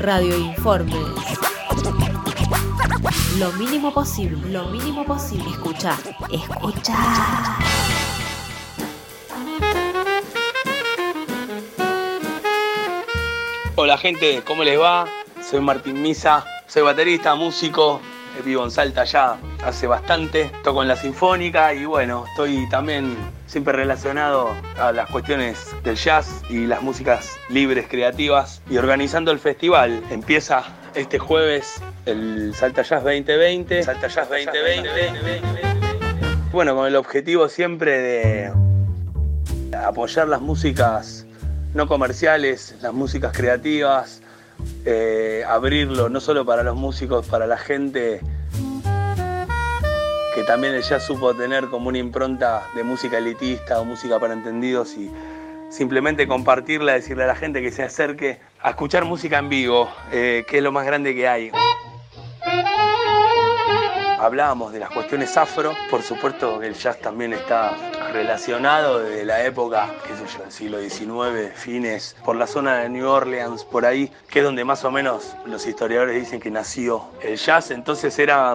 [0.00, 0.96] Radio Informes.
[3.38, 5.50] Lo mínimo posible, lo mínimo posible.
[5.50, 5.94] Escucha,
[6.32, 7.58] escucha.
[13.76, 15.06] Hola gente, ¿cómo les va?
[15.42, 18.00] Soy Martín Misa, soy baterista, músico,
[18.42, 23.16] en Salta ya hace bastante, toco en la Sinfónica y bueno, estoy también
[23.46, 29.38] siempre relacionado a las cuestiones del jazz y las músicas libres, creativas y organizando el
[29.38, 30.02] festival.
[30.10, 34.90] Empieza este jueves el Salta Jazz 2020, Salta Jazz 2020.
[36.52, 38.52] Bueno, con el objetivo siempre de
[39.76, 41.26] apoyar las músicas
[41.74, 44.22] no comerciales, las músicas creativas,
[44.84, 48.20] eh, abrirlo no solo para los músicos, para la gente
[50.50, 55.08] también ella supo tener como una impronta de música elitista o música para entendidos y
[55.68, 60.44] simplemente compartirla, decirle a la gente que se acerque a escuchar música en vivo, eh,
[60.48, 61.52] que es lo más grande que hay
[64.20, 67.74] hablábamos de las cuestiones afro, por supuesto que el jazz también está
[68.12, 72.88] relacionado desde la época, qué sé yo, del siglo XIX, fines, por la zona de
[72.90, 77.04] New Orleans, por ahí, que es donde más o menos los historiadores dicen que nació
[77.22, 78.54] el jazz, entonces era,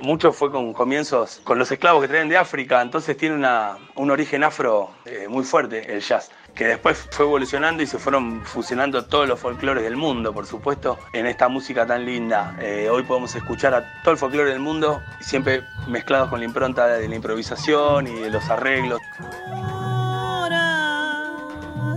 [0.00, 4.10] mucho fue con comienzos con los esclavos que traen de África, entonces tiene una, un
[4.10, 9.04] origen afro eh, muy fuerte el jazz que después fue evolucionando y se fueron fusionando
[9.04, 12.56] todos los folclores del mundo, por supuesto, en esta música tan linda.
[12.60, 16.86] Eh, hoy podemos escuchar a todo el folclore del mundo, siempre mezclados con la impronta
[16.86, 19.00] de la improvisación y de los arreglos.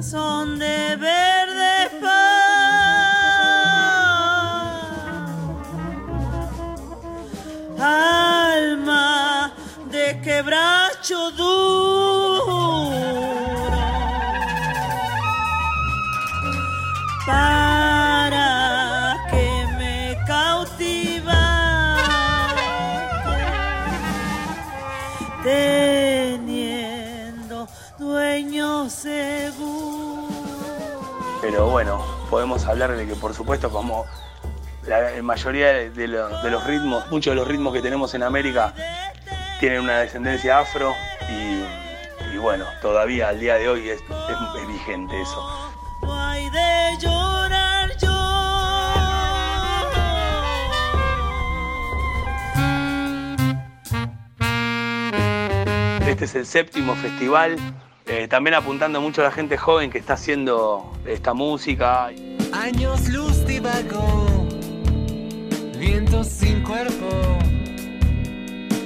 [0.01, 1.67] Son de verde
[7.79, 9.53] alma
[9.91, 11.96] de quebracho duro.
[25.43, 30.27] Teniendo dueño seguro.
[31.41, 34.05] Pero bueno, podemos hablar de que por supuesto como
[34.85, 38.73] la mayoría de los, ritmos, muchos de los ritmos que tenemos en América
[39.59, 40.93] tienen una descendencia afro
[41.29, 44.01] y, bueno, todavía al día de hoy es
[44.67, 45.76] vigente eso
[56.07, 57.57] Este es el séptimo festival,
[58.05, 62.09] eh, también apuntando mucho a la gente joven que está haciendo esta música.
[62.53, 63.43] Años luz
[65.77, 67.09] vientos sin cuerpo,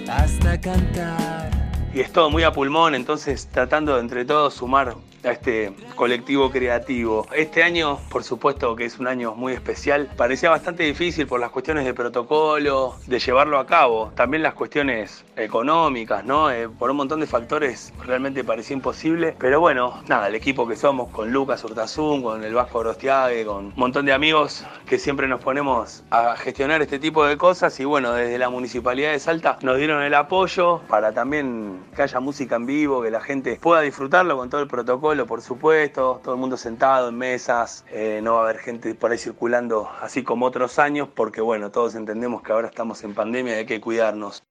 [0.10, 1.52] hasta cantar.
[1.94, 6.50] Y es todo muy a pulmón, entonces tratando de entre todos sumar a este colectivo
[6.52, 7.28] creativo.
[7.36, 11.52] Este año, por supuesto que es un año muy especial, parecía bastante difícil por las
[11.52, 16.50] cuestiones de protocolo, de llevarlo a cabo, también las cuestiones económicas, ¿no?
[16.52, 20.76] Eh, por un montón de factores realmente parecía imposible, pero bueno, nada, el equipo que
[20.76, 25.28] somos con Lucas Urtazún, con el Vasco Grostiague, con un montón de amigos que siempre
[25.28, 27.80] nos ponemos a gestionar este tipo de cosas.
[27.80, 32.20] Y bueno, desde la Municipalidad de Salta nos dieron el apoyo para también que haya
[32.20, 36.36] música en vivo, que la gente pueda disfrutarlo con todo el protocolo por supuesto, todo
[36.36, 40.24] el mundo sentado en mesas, eh, no va a haber gente por ahí circulando así
[40.24, 43.82] como otros años, porque bueno, todos entendemos que ahora estamos en pandemia y hay que
[43.82, 44.42] cuidarnos.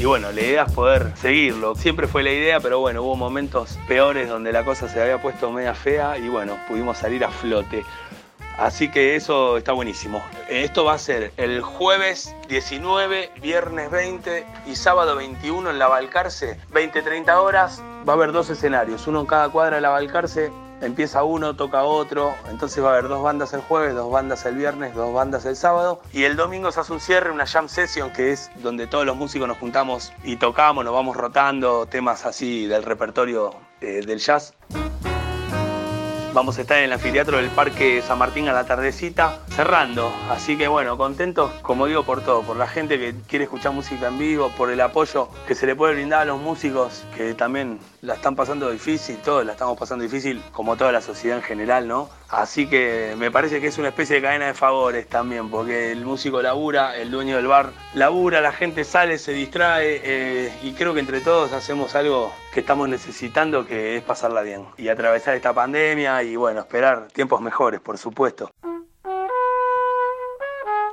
[0.00, 1.74] Y bueno, la idea es poder seguirlo.
[1.74, 5.52] Siempre fue la idea, pero bueno, hubo momentos peores donde la cosa se había puesto
[5.52, 7.84] media fea y bueno, pudimos salir a flote.
[8.58, 10.22] Así que eso está buenísimo.
[10.48, 16.58] Esto va a ser el jueves 19, viernes 20 y sábado 21 en la Balcarce,
[16.72, 17.82] 20-30 horas.
[18.06, 20.50] Va a haber dos escenarios, uno en cada cuadra de la Balcarce.
[20.82, 24.56] Empieza uno, toca otro, entonces va a haber dos bandas el jueves, dos bandas el
[24.56, 26.02] viernes, dos bandas el sábado.
[26.12, 29.16] Y el domingo se hace un cierre, una jam session, que es donde todos los
[29.16, 34.54] músicos nos juntamos y tocamos, nos vamos rotando temas así del repertorio eh, del jazz.
[36.34, 40.10] Vamos a estar en el anfiteatro del Parque San Martín a la tardecita, cerrando.
[40.30, 44.08] Así que bueno, contentos, como digo, por todo, por la gente que quiere escuchar música
[44.08, 47.78] en vivo, por el apoyo que se le puede brindar a los músicos que también
[48.00, 51.86] la están pasando difícil, todos la estamos pasando difícil, como toda la sociedad en general,
[51.86, 52.08] ¿no?
[52.32, 56.06] Así que me parece que es una especie de cadena de favores también, porque el
[56.06, 60.94] músico labura, el dueño del bar labura, la gente sale, se distrae eh, y creo
[60.94, 65.52] que entre todos hacemos algo que estamos necesitando, que es pasarla bien y atravesar esta
[65.52, 68.50] pandemia y bueno, esperar tiempos mejores, por supuesto.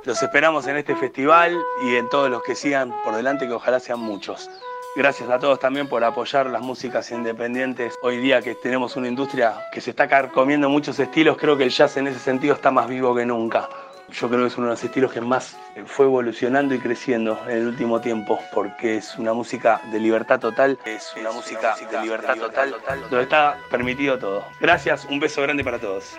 [0.04, 3.80] Los esperamos en este festival y en todos los que sigan por delante, que ojalá
[3.80, 4.50] sean muchos.
[4.96, 7.94] Gracias a todos también por apoyar las músicas independientes.
[8.02, 11.70] Hoy día que tenemos una industria que se está carcomiendo muchos estilos, creo que el
[11.70, 13.68] jazz en ese sentido está más vivo que nunca.
[14.10, 15.56] Yo creo que es uno de los estilos que más
[15.86, 20.76] fue evolucionando y creciendo en el último tiempo, porque es una música de libertad total,
[20.84, 22.74] es una, música, de libertad, total,
[23.08, 24.44] donde está permitido todo.
[24.60, 26.18] Gracias, un beso grande para todos.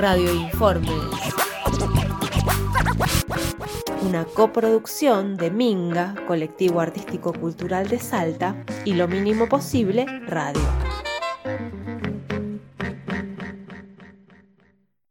[0.00, 0.94] Radio Informes.
[4.00, 10.62] Una coproducción de Minga, Colectivo Artístico Cultural de Salta, y Lo Mínimo Posible, Radio.